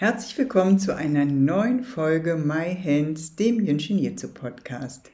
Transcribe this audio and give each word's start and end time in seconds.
Herzlich 0.00 0.38
willkommen 0.38 0.78
zu 0.78 0.96
einer 0.96 1.26
neuen 1.26 1.84
Folge 1.84 2.34
My 2.34 2.74
Hands, 2.74 3.36
dem 3.36 3.62
Jinshin 3.62 3.98
Jitsu 3.98 4.28
Podcast. 4.28 5.10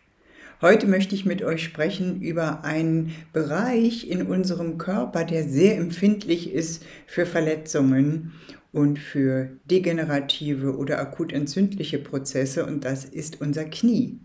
Heute 0.63 0.87
möchte 0.87 1.17
ich 1.17 1.27
mit 1.27 1.43
euch 1.43 1.65
sprechen 1.65 2.23
über 2.23 2.63
einen 2.63 3.13
Bereich 3.33 4.09
in 4.09 4.25
unserem 4.29 4.79
Körper, 4.79 5.25
der 5.25 5.43
sehr 5.43 5.77
empfindlich 5.77 6.53
ist 6.53 6.85
für 7.09 7.27
Verletzungen 7.27 8.35
und 8.71 9.01
für 9.01 9.51
degenerative 9.69 10.77
oder 10.77 11.01
akut 11.01 11.33
entzündliche 11.33 11.99
Prozesse 11.99 12.65
und 12.65 12.85
das 12.85 13.05
ist 13.05 13.41
unser 13.41 13.65
Knie. 13.65 14.21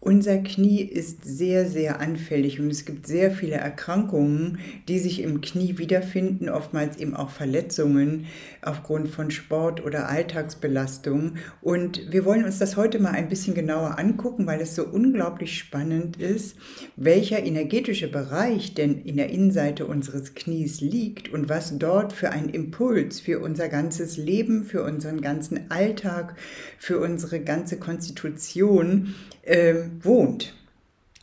Unser 0.00 0.38
Knie 0.38 0.82
ist 0.82 1.24
sehr, 1.24 1.68
sehr 1.68 2.00
anfällig 2.00 2.60
und 2.60 2.70
es 2.70 2.84
gibt 2.84 3.08
sehr 3.08 3.32
viele 3.32 3.56
Erkrankungen, 3.56 4.58
die 4.86 5.00
sich 5.00 5.20
im 5.22 5.40
Knie 5.40 5.76
wiederfinden, 5.78 6.48
oftmals 6.48 6.98
eben 6.98 7.16
auch 7.16 7.30
Verletzungen 7.30 8.26
aufgrund 8.62 9.08
von 9.08 9.32
Sport 9.32 9.84
oder 9.84 10.08
Alltagsbelastung. 10.08 11.32
Und 11.62 12.12
wir 12.12 12.24
wollen 12.24 12.44
uns 12.44 12.58
das 12.58 12.76
heute 12.76 13.00
mal 13.00 13.10
ein 13.10 13.28
bisschen 13.28 13.54
genauer 13.54 13.98
angucken, 13.98 14.46
weil 14.46 14.60
es 14.60 14.76
so 14.76 14.84
unglaublich 14.84 15.58
spannend 15.58 16.16
ist, 16.16 16.56
welcher 16.94 17.42
energetische 17.42 18.08
Bereich 18.08 18.74
denn 18.74 19.02
in 19.02 19.16
der 19.16 19.30
Innenseite 19.30 19.84
unseres 19.84 20.34
Knies 20.34 20.80
liegt 20.80 21.32
und 21.32 21.48
was 21.48 21.76
dort 21.76 22.12
für 22.12 22.30
ein 22.30 22.48
Impuls 22.48 23.18
für 23.18 23.40
unser 23.40 23.68
ganzes 23.68 24.16
Leben, 24.16 24.62
für 24.62 24.84
unseren 24.84 25.20
ganzen 25.20 25.72
Alltag, 25.72 26.36
für 26.78 27.00
unsere 27.00 27.40
ganze 27.40 27.80
Konstitution 27.80 29.14
ähm, 29.42 29.87
wohnt. 30.02 30.54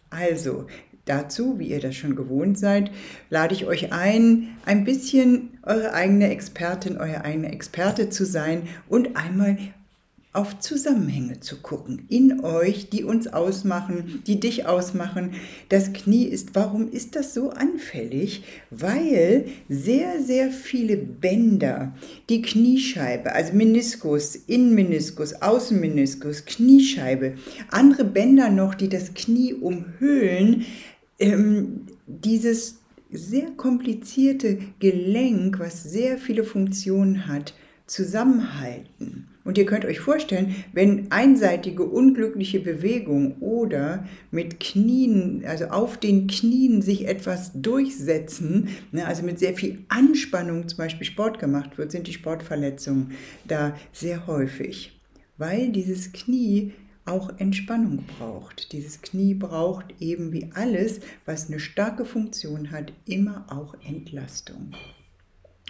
Also, 0.10 0.68
dazu, 1.06 1.60
wie 1.60 1.68
ihr 1.68 1.80
das 1.80 1.96
schon 1.96 2.16
gewohnt 2.16 2.58
seid, 2.58 2.92
lade 3.30 3.54
ich 3.54 3.66
euch 3.66 3.92
ein, 3.92 4.58
ein 4.66 4.84
bisschen 4.84 5.58
eure 5.64 5.94
eigene 5.94 6.30
Expertin, 6.30 6.98
euer 6.98 7.22
eigener 7.24 7.52
Experte 7.54 8.10
zu 8.10 8.26
sein 8.26 8.64
und 8.88 9.16
einmal 9.16 9.58
auf 10.36 10.60
Zusammenhänge 10.60 11.40
zu 11.40 11.58
gucken 11.58 12.06
in 12.10 12.42
euch, 12.44 12.90
die 12.90 13.04
uns 13.04 13.28
ausmachen, 13.28 14.22
die 14.28 14.40
dich 14.40 14.68
ausmachen. 14.68 15.32
Das 15.70 15.94
Knie 15.94 16.26
ist, 16.26 16.56
warum 16.56 16.92
ist 16.92 17.16
das 17.16 17.34
so 17.34 17.50
anfällig? 17.50 18.44
Weil 18.70 19.46
sehr, 19.70 20.22
sehr 20.22 20.52
viele 20.52 20.98
Bänder, 20.98 21.96
die 22.30 22.42
Kniescheibe, 22.42 23.34
also 23.34 23.54
Meniskus, 23.54 24.36
Innenmeniskus, 24.36 25.42
Außenmeniskus, 25.42 26.46
Kniescheibe, 26.46 27.36
andere 27.70 28.04
Bänder 28.04 28.50
noch, 28.50 28.76
die 28.76 28.90
das 28.90 29.14
Knie 29.14 29.54
umhüllen, 29.54 30.66
ähm, 31.20 31.88
dieses 32.08 32.80
sehr 33.12 33.52
komplizierte 33.52 34.60
Gelenk, 34.80 35.60
was 35.60 35.84
sehr 35.84 36.18
viele 36.18 36.44
Funktionen 36.44 37.28
hat, 37.28 37.54
zusammenhalten. 37.88 39.28
Und 39.44 39.60
ihr 39.60 39.66
könnt 39.66 39.86
euch 39.86 40.00
vorstellen, 40.00 40.56
wenn 40.74 41.12
einseitige 41.12 41.84
unglückliche 41.84 42.60
Bewegung 42.60 43.38
oder 43.42 44.08
mit 44.32 44.60
Knien, 44.60 45.44
also 45.46 45.66
auf 45.66 46.00
den 46.00 46.26
Knien 46.26 46.82
sich 46.82 47.08
etwas 47.08 47.52
durchsetzen, 47.54 48.70
ne, 48.92 49.06
also 49.06 49.22
mit 49.22 49.38
sehr 49.38 49.54
viel 49.54 49.86
Anspannung 49.88 50.68
zum 50.68 50.78
Beispiel 50.78 51.06
Sport 51.06 51.38
gemacht 51.38 51.78
wird, 51.78 51.92
sind 51.92 52.08
die 52.08 52.14
Sportverletzungen 52.14 53.12
da 53.48 53.76
sehr 53.94 54.26
häufig, 54.26 55.00
weil 55.38 55.70
dieses 55.72 56.12
Knie 56.12 56.74
auch 57.06 57.30
Entspannung 57.38 58.04
braucht. 58.18 58.72
Dieses 58.72 59.02
Knie 59.02 59.36
braucht 59.36 59.94
eben 60.00 60.32
wie 60.32 60.50
alles, 60.56 61.02
was 61.26 61.48
eine 61.48 61.60
starke 61.60 62.04
Funktion 62.04 62.72
hat, 62.72 62.94
immer 63.06 63.46
auch 63.48 63.76
Entlastung. 63.86 64.74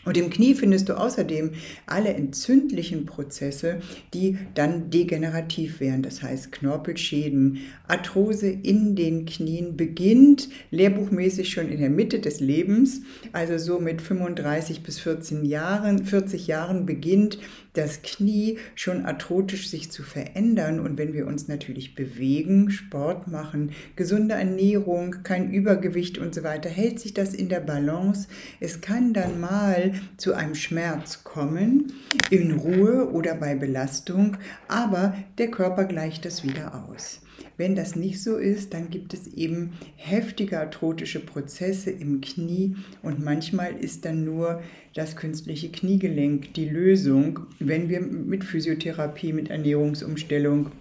Und 0.05 0.17
im 0.17 0.29
Knie 0.29 0.53
findest 0.53 0.87
du 0.87 0.93
außerdem 0.93 1.51
alle 1.87 2.13
entzündlichen 2.13 3.05
Prozesse, 3.05 3.79
die 4.13 4.37
dann 4.53 4.91
degenerativ 4.91 5.79
werden. 5.79 6.03
Das 6.03 6.21
heißt 6.21 6.51
Knorpelschäden, 6.51 7.57
Arthrose 7.87 8.47
in 8.47 8.95
den 8.95 9.25
Knien 9.25 9.75
beginnt 9.75 10.49
lehrbuchmäßig 10.71 11.49
schon 11.49 11.69
in 11.69 11.79
der 11.79 11.89
Mitte 11.89 12.19
des 12.19 12.39
Lebens, 12.39 13.01
also 13.33 13.57
so 13.57 13.79
mit 13.79 14.01
35 14.01 14.83
bis 14.83 14.99
14 14.99 15.43
Jahren, 15.43 16.05
40 16.05 16.47
Jahren 16.47 16.85
beginnt 16.85 17.39
das 17.77 18.01
Knie 18.01 18.57
schon 18.75 19.05
arthrotisch 19.05 19.69
sich 19.69 19.91
zu 19.91 20.03
verändern. 20.03 20.79
Und 20.79 20.97
wenn 20.97 21.13
wir 21.13 21.27
uns 21.27 21.47
natürlich 21.47 21.95
bewegen, 21.95 22.71
Sport 22.71 23.27
machen, 23.27 23.71
gesunde 23.95 24.35
Ernährung, 24.35 25.17
kein 25.23 25.51
Übergewicht 25.51 26.17
und 26.17 26.33
so 26.33 26.43
weiter, 26.43 26.69
hält 26.69 26.99
sich 26.99 27.13
das 27.13 27.33
in 27.33 27.49
der 27.49 27.59
Balance. 27.59 28.27
Es 28.59 28.81
kann 28.81 29.13
dann 29.13 29.39
mal 29.39 29.93
zu 30.17 30.33
einem 30.33 30.55
Schmerz 30.55 31.23
kommen, 31.23 31.93
in 32.29 32.51
Ruhe 32.53 33.11
oder 33.11 33.35
bei 33.35 33.55
Belastung, 33.55 34.37
aber 34.67 35.15
der 35.37 35.51
Körper 35.51 35.85
gleicht 35.85 36.25
das 36.25 36.43
wieder 36.43 36.85
aus. 36.89 37.21
Wenn 37.57 37.75
das 37.75 37.95
nicht 37.95 38.21
so 38.21 38.37
ist, 38.37 38.73
dann 38.73 38.89
gibt 38.89 39.13
es 39.13 39.27
eben 39.27 39.73
heftige 39.95 40.59
arthrotische 40.59 41.19
Prozesse 41.19 41.89
im 41.89 42.21
Knie 42.21 42.75
und 43.01 43.23
manchmal 43.23 43.75
ist 43.75 44.05
dann 44.05 44.25
nur 44.25 44.61
das 44.93 45.15
künstliche 45.15 45.69
Kniegelenk 45.69 46.53
die 46.53 46.69
Lösung, 46.69 47.41
wenn 47.59 47.89
wir 47.89 48.01
mit 48.01 48.43
Physiotherapie, 48.43 49.33
mit 49.33 49.49
Ernährungsumstellung, 49.49 50.71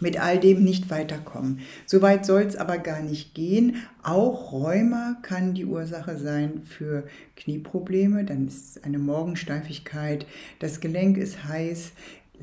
mit 0.00 0.20
all 0.20 0.38
dem 0.38 0.64
nicht 0.64 0.90
weiterkommen. 0.90 1.60
Soweit 1.86 2.26
soll 2.26 2.42
es 2.42 2.56
aber 2.56 2.78
gar 2.78 3.02
nicht 3.02 3.34
gehen. 3.34 3.76
Auch 4.02 4.52
Rheuma 4.52 5.16
kann 5.22 5.54
die 5.54 5.64
Ursache 5.64 6.18
sein 6.18 6.62
für 6.66 7.04
Knieprobleme. 7.36 8.24
Dann 8.24 8.48
ist 8.48 8.84
eine 8.84 8.98
Morgensteifigkeit, 8.98 10.26
das 10.58 10.80
Gelenk 10.80 11.16
ist 11.18 11.44
heiß, 11.44 11.92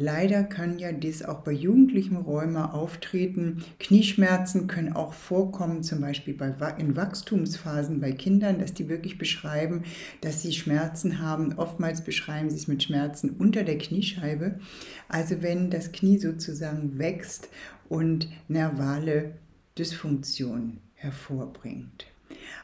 Leider 0.01 0.45
kann 0.45 0.79
ja 0.79 0.93
dies 0.93 1.23
auch 1.23 1.41
bei 1.41 1.51
jugendlichem 1.51 2.15
Rheuma 2.15 2.71
auftreten. 2.71 3.65
Knieschmerzen 3.79 4.67
können 4.67 4.93
auch 4.93 5.11
vorkommen, 5.11 5.83
zum 5.83 5.99
Beispiel 5.99 6.33
bei, 6.33 6.53
in 6.77 6.95
Wachstumsphasen 6.95 7.99
bei 7.99 8.13
Kindern, 8.13 8.59
dass 8.59 8.73
die 8.73 8.87
wirklich 8.87 9.17
beschreiben, 9.17 9.83
dass 10.21 10.41
sie 10.41 10.53
Schmerzen 10.53 11.19
haben. 11.19 11.51
Oftmals 11.57 12.01
beschreiben 12.01 12.49
sie 12.49 12.55
es 12.55 12.69
mit 12.69 12.81
Schmerzen 12.81 13.31
unter 13.31 13.65
der 13.65 13.77
Kniescheibe. 13.77 14.57
Also 15.09 15.41
wenn 15.41 15.69
das 15.69 15.91
Knie 15.91 16.17
sozusagen 16.17 16.97
wächst 16.97 17.49
und 17.89 18.29
nervale 18.47 19.33
Dysfunktion 19.77 20.77
hervorbringt. 20.93 22.05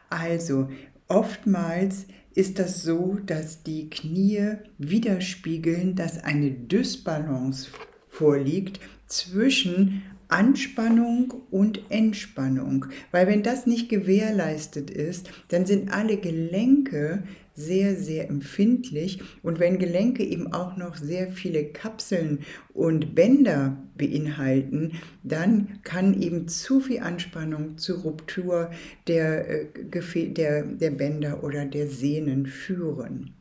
Also 0.09 0.69
oftmals 1.09 2.05
ist 2.35 2.59
das 2.59 2.83
so, 2.83 3.17
dass 3.25 3.63
die 3.63 3.89
Knie 3.89 4.57
widerspiegeln, 4.77 5.95
dass 5.95 6.23
eine 6.23 6.51
Dysbalance 6.51 7.69
vorliegt 8.09 8.79
zwischen 9.07 10.03
Anspannung 10.27 11.33
und 11.51 11.79
Entspannung. 11.89 12.87
Weil 13.11 13.27
wenn 13.27 13.43
das 13.43 13.67
nicht 13.67 13.89
gewährleistet 13.89 14.89
ist, 14.89 15.29
dann 15.49 15.65
sind 15.65 15.91
alle 15.91 16.17
Gelenke 16.17 17.23
sehr, 17.53 17.95
sehr 17.95 18.29
empfindlich. 18.29 19.21
Und 19.41 19.59
wenn 19.59 19.79
Gelenke 19.79 20.23
eben 20.23 20.51
auch 20.51 20.75
noch 20.77 20.97
sehr 20.97 21.31
viele 21.31 21.65
Kapseln 21.65 22.39
und 22.73 23.15
Bänder 23.15 23.77
beinhalten, 23.97 24.93
dann 25.23 25.79
kann 25.83 26.21
eben 26.21 26.47
zu 26.47 26.79
viel 26.79 26.99
Anspannung 26.99 27.77
zur 27.77 27.99
Ruptur 27.99 28.71
der, 29.07 29.49
äh, 29.49 30.29
der, 30.33 30.63
der 30.63 30.91
Bänder 30.91 31.43
oder 31.43 31.65
der 31.65 31.87
Sehnen 31.87 32.45
führen. 32.45 33.33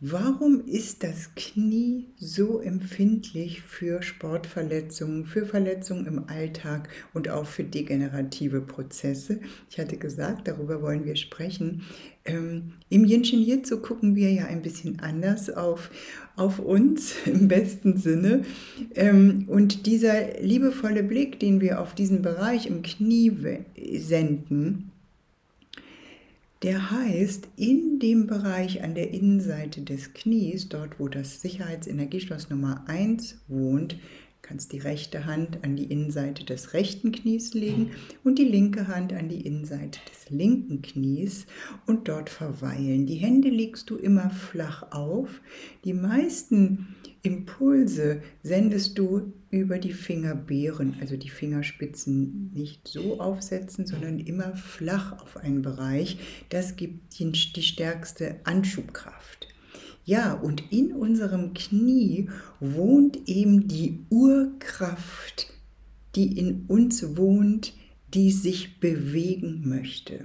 Warum 0.00 0.64
ist 0.64 1.02
das 1.02 1.34
Knie 1.34 2.06
so 2.16 2.60
empfindlich 2.60 3.62
für 3.62 4.00
Sportverletzungen, 4.00 5.26
für 5.26 5.44
Verletzungen 5.44 6.06
im 6.06 6.28
Alltag 6.28 6.88
und 7.14 7.28
auch 7.28 7.46
für 7.46 7.64
degenerative 7.64 8.60
Prozesse? 8.60 9.40
Ich 9.68 9.80
hatte 9.80 9.96
gesagt, 9.96 10.46
darüber 10.46 10.82
wollen 10.82 11.04
wir 11.04 11.16
sprechen. 11.16 11.82
Ähm, 12.24 12.74
Im 12.90 13.06
Yinshin 13.06 13.42
Jitsu 13.42 13.78
gucken 13.78 14.14
wir 14.14 14.30
ja 14.30 14.44
ein 14.44 14.62
bisschen 14.62 15.00
anders 15.00 15.50
auf, 15.50 15.90
auf 16.36 16.60
uns 16.60 17.14
im 17.26 17.48
besten 17.48 17.96
Sinne. 17.96 18.44
Ähm, 18.94 19.46
und 19.48 19.86
dieser 19.86 20.40
liebevolle 20.40 21.02
Blick, 21.02 21.40
den 21.40 21.60
wir 21.60 21.80
auf 21.80 21.96
diesen 21.96 22.22
Bereich 22.22 22.68
im 22.68 22.82
Knie 22.82 23.32
senden, 23.96 24.92
Der 26.62 26.90
heißt, 26.90 27.48
in 27.56 28.00
dem 28.00 28.26
Bereich 28.26 28.82
an 28.82 28.96
der 28.96 29.12
Innenseite 29.12 29.82
des 29.82 30.12
Knies, 30.12 30.68
dort 30.68 30.98
wo 30.98 31.06
das 31.06 31.40
Sicherheitsenergieschloss 31.40 32.50
Nummer 32.50 32.82
1 32.88 33.38
wohnt, 33.46 33.96
kannst 34.42 34.72
die 34.72 34.78
rechte 34.78 35.26
Hand 35.26 35.58
an 35.62 35.76
die 35.76 35.84
Innenseite 35.84 36.44
des 36.44 36.72
rechten 36.72 37.12
Knies 37.12 37.54
legen 37.54 37.90
und 38.24 38.40
die 38.40 38.44
linke 38.44 38.88
Hand 38.88 39.12
an 39.12 39.28
die 39.28 39.42
Innenseite 39.42 40.00
des 40.10 40.30
linken 40.30 40.82
Knies 40.82 41.46
und 41.86 42.08
dort 42.08 42.28
verweilen. 42.28 43.06
Die 43.06 43.16
Hände 43.16 43.50
legst 43.50 43.90
du 43.90 43.96
immer 43.96 44.30
flach 44.30 44.90
auf. 44.90 45.40
Die 45.84 45.92
meisten 45.92 46.96
Impulse 47.22 48.22
sendest 48.42 48.98
du 48.98 49.32
über 49.50 49.78
die 49.78 49.92
Fingerbeeren, 49.92 50.96
also 51.00 51.16
die 51.16 51.30
Fingerspitzen 51.30 52.52
nicht 52.52 52.86
so 52.86 53.20
aufsetzen, 53.20 53.86
sondern 53.86 54.18
immer 54.18 54.54
flach 54.54 55.20
auf 55.20 55.36
einen 55.36 55.62
Bereich. 55.62 56.18
Das 56.50 56.76
gibt 56.76 57.18
die 57.18 57.62
stärkste 57.62 58.36
Anschubkraft. 58.44 59.48
Ja, 60.04 60.32
und 60.34 60.72
in 60.72 60.92
unserem 60.92 61.52
Knie 61.54 62.28
wohnt 62.60 63.28
eben 63.28 63.68
die 63.68 64.00
Urkraft, 64.08 65.52
die 66.14 66.38
in 66.38 66.64
uns 66.66 67.16
wohnt, 67.16 67.74
die 68.14 68.32
sich 68.32 68.80
bewegen 68.80 69.68
möchte. 69.68 70.24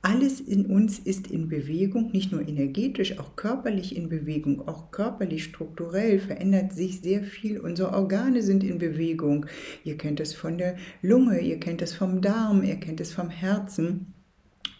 Alles 0.00 0.40
in 0.40 0.66
uns 0.66 1.00
ist 1.00 1.26
in 1.26 1.48
Bewegung, 1.48 2.12
nicht 2.12 2.30
nur 2.30 2.46
energetisch, 2.46 3.18
auch 3.18 3.34
körperlich 3.34 3.96
in 3.96 4.08
Bewegung, 4.08 4.66
auch 4.68 4.92
körperlich 4.92 5.42
strukturell 5.42 6.20
verändert 6.20 6.72
sich 6.72 7.00
sehr 7.00 7.24
viel. 7.24 7.58
Unsere 7.58 7.92
Organe 7.92 8.42
sind 8.42 8.62
in 8.62 8.78
Bewegung. 8.78 9.46
Ihr 9.82 9.98
kennt 9.98 10.20
es 10.20 10.34
von 10.34 10.56
der 10.56 10.76
Lunge, 11.02 11.40
ihr 11.40 11.58
kennt 11.58 11.82
es 11.82 11.94
vom 11.94 12.20
Darm, 12.20 12.62
ihr 12.62 12.76
kennt 12.76 13.00
es 13.00 13.12
vom 13.12 13.28
Herzen. 13.28 14.14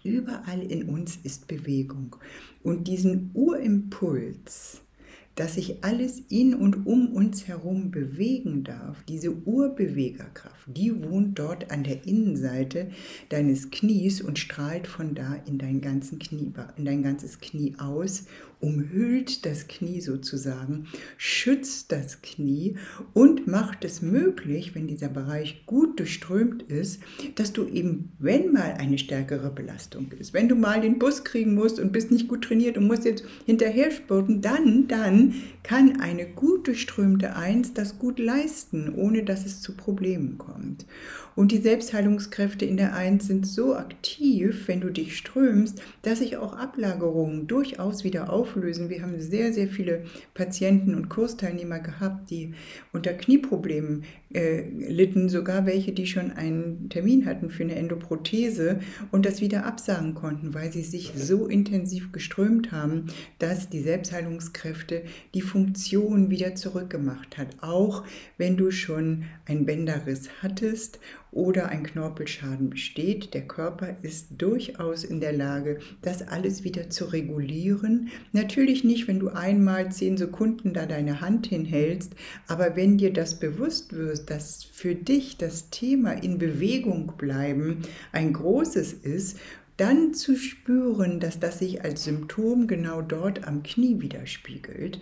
Überall 0.05 0.63
in 0.63 0.85
uns 0.89 1.17
ist 1.17 1.49
Bewegung. 1.49 2.15
Und 2.63 2.87
diesen 2.87 3.33
Urimpuls, 3.35 4.83
dass 5.39 5.55
sich 5.55 5.85
alles 5.85 6.21
in 6.31 6.53
und 6.53 6.85
um 6.85 7.13
uns 7.13 7.47
herum 7.47 7.93
bewegen 7.93 8.65
darf, 8.65 9.05
diese 9.05 9.31
Urbewegerkraft, 9.31 10.67
die 10.67 11.01
wohnt 11.05 11.39
dort 11.39 11.71
an 11.71 11.85
der 11.85 12.05
Innenseite 12.07 12.91
deines 13.29 13.71
Knies 13.71 14.21
und 14.21 14.41
strahlt 14.41 14.89
von 14.89 15.15
da 15.15 15.37
in 15.47 15.59
dein, 15.59 15.81
ganzen 15.81 16.19
Knie, 16.19 16.53
in 16.77 16.85
dein 16.85 17.05
ganzes 17.05 17.39
Knie 17.39 17.77
aus 17.79 18.25
umhüllt 18.61 19.47
das 19.47 19.69
Knie 19.69 20.01
sozusagen, 20.01 20.87
schützt 21.17 21.93
das 21.93 22.23
Knie 22.23 22.77
und 23.15 23.47
macht 23.47 23.85
es 23.85 24.03
möglich, 24.03 24.75
wenn 24.75 24.89
dieser 24.89 25.09
Bereich 25.09 25.65
gut 25.67 25.99
durchströmt 26.01 26.65
ist, 26.65 27.01
dass 27.37 27.53
du 27.53 27.67
eben, 27.69 28.13
wenn 28.19 28.53
mal 28.53 28.75
eine 28.79 28.99
stärkere 28.99 29.51
Belastung 29.51 30.11
ist, 30.19 30.35
wenn 30.35 30.49
du 30.49 30.57
mal 30.57 30.81
den 30.81 30.99
Bus 30.99 31.25
kriegen 31.25 31.55
musst 31.55 31.79
und 31.79 31.93
bist 31.93 32.11
nicht 32.11 32.29
gut 32.29 32.45
trainiert 32.45 32.77
und 32.77 32.87
musst 32.87 33.05
jetzt 33.05 33.25
hinterher 33.47 33.91
spurten, 33.91 34.41
dann, 34.41 34.89
dann 34.89 35.28
kann 35.63 36.01
eine 36.01 36.27
gut 36.27 36.67
durchströmte 36.67 37.37
Eins 37.37 37.75
das 37.75 37.99
gut 37.99 38.19
leisten, 38.19 38.93
ohne 38.95 39.23
dass 39.25 39.47
es 39.47 39.61
zu 39.61 39.77
Problemen 39.77 40.39
kommt. 40.39 40.87
Und 41.39 41.53
die 41.53 41.59
Selbstheilungskräfte 41.59 42.65
in 42.65 42.77
der 42.77 42.97
Eins 42.97 43.29
sind 43.29 43.47
so 43.47 43.77
aktiv, 43.77 44.65
wenn 44.67 44.81
du 44.81 44.91
dich 44.91 45.17
strömst, 45.17 45.81
dass 46.03 46.19
sich 46.19 46.37
auch 46.37 46.53
Ablagerungen 46.53 47.47
durchaus 47.47 48.03
wieder 48.03 48.33
auflösen. 48.33 48.91
Wir 48.91 49.03
haben 49.03 49.21
sehr, 49.21 49.53
sehr 49.53 49.69
viele 49.69 50.03
Patienten 50.35 50.97
und 50.97 51.09
Kursteilnehmer 51.09 51.79
gehabt, 51.79 52.31
die 52.31 52.55
unter 52.93 53.13
Knieproblemen 53.13 54.03
äh, 54.35 54.63
litten, 54.69 55.29
sogar 55.29 55.65
welche, 55.65 55.93
die 55.93 56.09
schon 56.09 56.33
einen 56.33 56.89
Termin 56.89 57.25
hatten 57.25 57.51
für 57.51 57.63
eine 57.63 57.77
Endoprothese 57.77 58.81
und 59.13 59.25
das 59.25 59.41
wieder 59.41 59.65
absagen 59.65 60.15
konnten, 60.15 60.55
weil 60.55 60.73
sie 60.73 60.83
sich 60.83 61.13
so 61.15 61.47
intensiv 61.47 62.11
geströmt 62.11 62.73
haben, 62.73 63.07
dass 63.39 63.69
die 63.69 63.81
Selbstheilungskräfte 63.81 65.05
die 65.35 65.41
Funktion 65.43 66.31
wieder 66.31 66.55
zurückgemacht 66.55 67.39
hat. 67.39 67.49
Auch 67.61 68.05
wenn 68.37 68.57
du 68.57 68.71
schon 68.71 69.25
einen 69.47 69.67
Bänderriss 69.67 70.29
hattest 70.43 70.99
oder 71.31 71.69
ein 71.69 71.83
Knorpelschaden 71.83 72.71
besteht. 72.71 73.35
Der 73.35 73.47
Körper 73.47 73.97
ist 74.03 74.29
durchaus 74.39 75.05
in 75.05 75.21
der 75.21 75.33
Lage, 75.33 75.79
das 76.03 76.27
alles 76.27 76.65
wieder 76.65 76.91
zu 76.91 77.07
regulieren. 77.07 78.09
Natürlich 78.33 78.85
nicht, 78.85 79.09
wenn 79.09 79.19
du 79.19 79.29
einmal 79.29 79.93
zehn 79.93 80.17
Sekunden 80.17 80.73
da 80.73 80.87
deine 80.87 81.21
Hand 81.21 81.49
hinhältst, 81.49 82.15
aber 82.47 82.77
wenn 82.77 82.99
dir 82.99 83.13
das 83.13 83.39
bewusst 83.39 83.93
wird, 83.93 84.31
dass 84.31 84.65
für 84.65 84.95
dich 84.95 85.37
das 85.37 85.71
Thema 85.71 86.13
in 86.13 86.39
Bewegung 86.39 87.13
bleiben 87.19 87.83
ein 88.13 88.33
großes 88.33 88.93
ist 88.93 89.39
dann 89.79 90.13
zu 90.13 90.37
spüren, 90.37 91.21
dass 91.21 91.41
das 91.41 91.61
sich 91.61 91.83
als 91.83 92.05
Symptom 92.05 92.67
genau 92.67 93.01
dort 93.01 93.47
am 93.47 93.63
Knie 93.63 94.01
widerspiegelt 94.01 95.01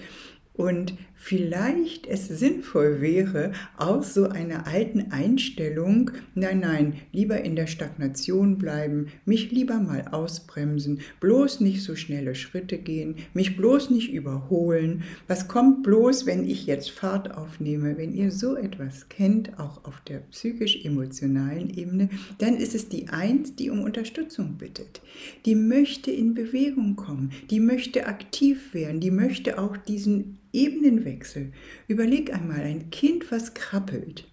und 0.56 0.94
vielleicht 1.14 2.06
es 2.06 2.29
sinnvoll 2.29 3.00
wäre, 3.00 3.53
aus 3.76 4.14
so 4.14 4.29
einer 4.29 4.67
alten 4.67 5.11
Einstellung, 5.11 6.11
nein, 6.35 6.61
nein, 6.61 6.94
lieber 7.12 7.43
in 7.43 7.56
der 7.56 7.67
Stagnation 7.67 8.58
bleiben, 8.58 9.08
mich 9.25 9.50
lieber 9.50 9.79
mal 9.81 10.06
ausbremsen, 10.11 11.00
bloß 11.20 11.61
nicht 11.61 11.82
so 11.82 11.97
schnelle 11.97 12.35
Schritte 12.35 12.79
gehen, 12.79 13.17
mich 13.35 13.56
bloß 13.56 13.91
nicht 13.91 14.12
überholen. 14.12 15.03
Was 15.26 15.49
kommt 15.49 15.82
bloß, 15.82 16.26
wenn 16.26 16.49
ich 16.49 16.67
jetzt 16.67 16.91
Fahrt 16.91 17.35
aufnehme? 17.35 17.99
Wenn 17.99 18.12
ihr 18.12 18.31
so 18.31 18.56
etwas 18.56 19.08
kennt, 19.08 19.58
auch 19.58 19.85
auf 19.85 20.00
der 20.03 20.19
psychisch-emotionalen 20.19 21.70
Ebene, 21.76 22.08
dann 22.38 22.56
ist 22.56 22.75
es 22.75 22.88
die 22.88 23.08
Eins, 23.08 23.56
die 23.56 23.70
um 23.70 23.82
Unterstützung 23.82 24.58
bittet. 24.58 25.00
Die 25.44 25.55
möchte 25.55 26.11
in 26.11 26.35
Bewegung 26.35 26.97
kommen, 26.97 27.32
die 27.50 27.61
möchte 27.61 28.06
aktiv 28.06 28.75
werden, 28.75 29.00
die 29.00 29.11
möchte 29.11 29.58
auch 29.58 29.76
diesen 29.76 30.38
Ebenenwechsel. 30.52 31.52
Überleg 31.88 32.32
einmal, 32.32 32.60
ein 32.60 32.90
Kind, 32.90 33.31
was 33.31 33.54
krabbelt, 33.54 34.28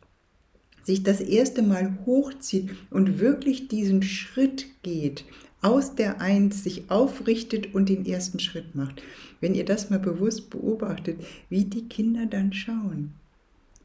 sich 0.83 1.03
das 1.03 1.21
erste 1.21 1.61
Mal 1.61 1.97
hochzieht 2.05 2.69
und 2.89 3.19
wirklich 3.19 3.67
diesen 3.67 4.03
Schritt 4.03 4.65
geht, 4.83 5.25
aus 5.61 5.95
der 5.95 6.19
Eins 6.19 6.63
sich 6.63 6.89
aufrichtet 6.91 7.73
und 7.73 7.87
den 7.87 8.05
ersten 8.05 8.39
Schritt 8.39 8.75
macht. 8.75 9.01
Wenn 9.39 9.55
ihr 9.55 9.65
das 9.65 9.89
mal 9.89 9.99
bewusst 9.99 10.49
beobachtet, 10.49 11.21
wie 11.49 11.65
die 11.65 11.87
Kinder 11.87 12.25
dann 12.25 12.53
schauen. 12.53 13.13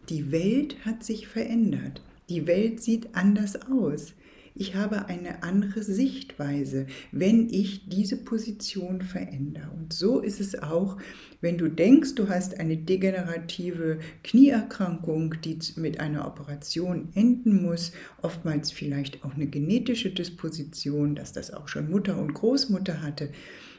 Die 0.08 0.32
Welt 0.32 0.84
hat 0.84 1.04
sich 1.04 1.28
verändert. 1.28 2.02
Die 2.28 2.46
Welt 2.46 2.82
sieht 2.82 3.14
anders 3.14 3.60
aus 3.70 4.14
ich 4.58 4.74
habe 4.74 5.06
eine 5.06 5.42
andere 5.42 5.82
Sichtweise, 5.82 6.86
wenn 7.12 7.48
ich 7.48 7.88
diese 7.88 8.16
Position 8.16 9.02
verändere. 9.02 9.70
Und 9.70 9.92
so 9.92 10.20
ist 10.20 10.40
es 10.40 10.60
auch, 10.60 10.98
wenn 11.40 11.58
du 11.58 11.68
denkst, 11.68 12.16
du 12.16 12.28
hast 12.28 12.58
eine 12.58 12.76
degenerative 12.76 14.00
Knieerkrankung, 14.24 15.36
die 15.44 15.58
mit 15.76 16.00
einer 16.00 16.26
Operation 16.26 17.08
enden 17.14 17.62
muss, 17.62 17.92
oftmals 18.20 18.72
vielleicht 18.72 19.24
auch 19.24 19.34
eine 19.34 19.46
genetische 19.46 20.10
Disposition, 20.10 21.14
dass 21.14 21.32
das 21.32 21.52
auch 21.52 21.68
schon 21.68 21.90
Mutter 21.90 22.18
und 22.18 22.34
Großmutter 22.34 23.00
hatte, 23.00 23.30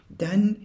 dann 0.09 0.55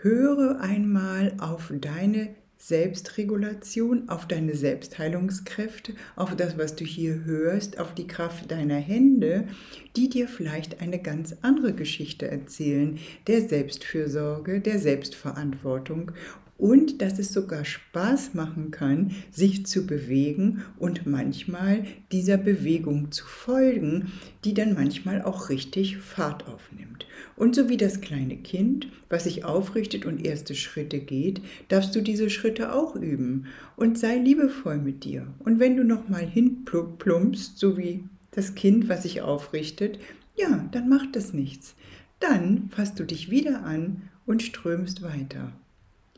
höre 0.00 0.60
einmal 0.60 1.34
auf 1.38 1.72
deine 1.80 2.34
Selbstregulation, 2.60 4.08
auf 4.08 4.26
deine 4.26 4.56
Selbstheilungskräfte, 4.56 5.94
auf 6.16 6.34
das, 6.34 6.58
was 6.58 6.74
du 6.74 6.84
hier 6.84 7.24
hörst, 7.24 7.78
auf 7.78 7.94
die 7.94 8.08
Kraft 8.08 8.50
deiner 8.50 8.76
Hände, 8.76 9.46
die 9.94 10.08
dir 10.08 10.26
vielleicht 10.26 10.80
eine 10.80 11.00
ganz 11.00 11.36
andere 11.42 11.72
Geschichte 11.72 12.28
erzählen, 12.28 12.98
der 13.28 13.48
Selbstfürsorge, 13.48 14.60
der 14.60 14.80
Selbstverantwortung 14.80 16.10
und 16.58 17.00
dass 17.00 17.20
es 17.20 17.32
sogar 17.32 17.64
Spaß 17.64 18.34
machen 18.34 18.72
kann, 18.72 19.12
sich 19.30 19.64
zu 19.64 19.86
bewegen 19.86 20.64
und 20.76 21.06
manchmal 21.06 21.84
dieser 22.10 22.36
Bewegung 22.36 23.12
zu 23.12 23.24
folgen, 23.24 24.12
die 24.44 24.54
dann 24.54 24.74
manchmal 24.74 25.22
auch 25.22 25.48
richtig 25.48 25.96
Fahrt 25.98 26.48
aufnimmt. 26.48 27.06
Und 27.36 27.54
so 27.54 27.68
wie 27.68 27.76
das 27.76 28.00
kleine 28.00 28.36
Kind, 28.36 28.88
was 29.08 29.24
sich 29.24 29.44
aufrichtet 29.44 30.04
und 30.04 30.26
erste 30.26 30.56
Schritte 30.56 30.98
geht, 30.98 31.40
darfst 31.68 31.94
du 31.94 32.02
diese 32.02 32.28
Schritte 32.28 32.74
auch 32.74 32.96
üben 32.96 33.46
und 33.76 33.96
sei 33.96 34.16
liebevoll 34.16 34.78
mit 34.78 35.04
dir. 35.04 35.28
Und 35.38 35.60
wenn 35.60 35.76
du 35.76 35.84
nochmal 35.84 36.26
hinplumpst, 36.26 37.56
so 37.56 37.78
wie 37.78 38.04
das 38.32 38.56
Kind, 38.56 38.88
was 38.88 39.04
sich 39.04 39.22
aufrichtet, 39.22 40.00
ja, 40.36 40.68
dann 40.72 40.88
macht 40.88 41.14
es 41.14 41.32
nichts. 41.32 41.76
Dann 42.18 42.68
fasst 42.70 42.98
du 42.98 43.04
dich 43.04 43.30
wieder 43.30 43.64
an 43.64 44.02
und 44.26 44.42
strömst 44.42 45.02
weiter 45.02 45.52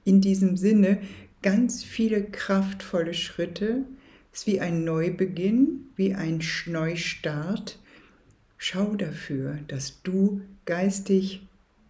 in 0.04 0.20
diesem 0.20 0.56
Sinne 0.56 0.98
ganz 1.42 1.82
viele 1.82 2.22
kraftvolle 2.22 3.14
Schritte. 3.14 3.84
Es 4.32 4.40
ist 4.40 4.46
wie 4.46 4.60
ein 4.60 4.84
Neubeginn, 4.84 5.86
wie 5.96 6.14
ein 6.14 6.40
Neustart. 6.66 7.78
Schau 8.58 8.94
dafür, 8.94 9.58
dass 9.68 10.02
du 10.02 10.42
geistig, 10.66 11.46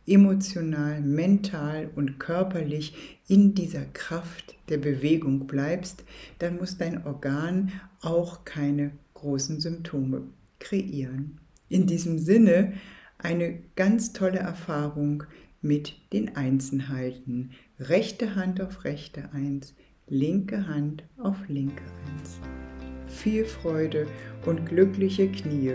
emotional, 0.07 1.01
mental 1.01 1.91
und 1.95 2.19
körperlich 2.19 3.19
in 3.29 3.55
dieser 3.55 3.85
Kraft 3.85 4.57
der 4.69 4.79
Bewegung 4.79 5.47
bleibst, 5.47 6.05
dann 6.39 6.57
muss 6.57 6.79
dein 6.79 7.07
Organ 7.07 7.73
auch 8.01 8.45
keine 8.45 8.93
großen 9.15 9.61
Symptome 9.61 10.23
kreieren. 10.59 11.39
In 11.69 11.87
diesem 11.87 12.19
Sinne 12.19 12.73
eine 13.19 13.59
ganz 13.77 14.13
tolle 14.13 14.39
Erfahrung 14.39 15.25
mit 15.63 15.95
den 16.13 16.37
Einsen 16.37 16.89
halten. 16.89 17.51
Rechte 17.79 18.35
Hand 18.35 18.61
auf 18.61 18.85
rechte 18.85 19.31
Eins, 19.33 19.75
linke 20.09 20.67
Hand 20.67 21.05
auf 21.19 21.37
linke 21.49 21.83
Eins. 22.07 22.41
Viel 23.09 23.45
Freude 23.45 24.07
und 24.47 24.67
glückliche 24.67 25.31
Knie. 25.31 25.75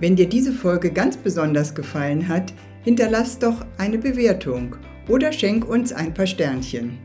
Wenn 0.00 0.16
dir 0.16 0.28
diese 0.28 0.52
Folge 0.52 0.90
ganz 0.90 1.16
besonders 1.16 1.74
gefallen 1.74 2.28
hat, 2.28 2.52
hinterlass 2.82 3.38
doch 3.38 3.64
eine 3.78 3.98
Bewertung 3.98 4.76
oder 5.08 5.32
schenk 5.32 5.68
uns 5.68 5.92
ein 5.92 6.14
paar 6.14 6.26
Sternchen. 6.26 6.98